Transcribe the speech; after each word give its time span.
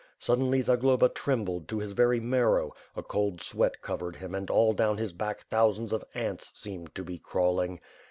Suddenly, 0.17 0.61
Zagloba 0.63 1.09
trembled, 1.09 1.67
to 1.67 1.77
his 1.77 1.91
very 1.91 2.19
marrow, 2.19 2.73
a 2.95 3.03
cold 3.03 3.39
sweat 3.39 3.83
covered 3.83 4.15
him 4.15 4.33
and 4.33 4.49
all 4.49 4.73
down 4.73 4.97
his 4.97 5.13
back 5.13 5.47
thou 5.49 5.69
sands 5.69 5.93
of 5.93 6.03
ants 6.15 6.51
seemed 6.55 6.95
to 6.95 7.03
be 7.03 7.19
crawling. 7.19 7.79